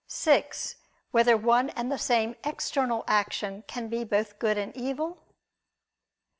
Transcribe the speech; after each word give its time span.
(6) 0.07 0.77
Whether 1.11 1.37
one 1.37 1.69
and 1.69 1.91
the 1.91 1.99
same 1.99 2.35
external 2.43 3.03
action 3.07 3.63
can 3.67 3.87
be 3.87 4.03
both 4.03 4.39
good 4.39 4.57
and 4.57 4.75
evil? 4.75 5.21